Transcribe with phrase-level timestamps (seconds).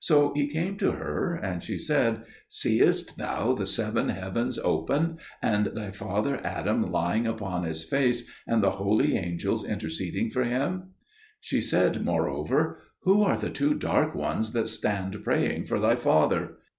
[0.00, 5.68] So he came to her, and she said, "Seest thou the seven heavens open, and
[5.68, 10.90] thy father Adam lying upon his face and the holy angels interceding for him?"
[11.40, 16.58] She said, moreover, "Who are the two dark ones that stand praying for thy father?"